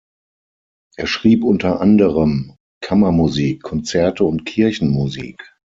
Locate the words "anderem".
1.79-2.55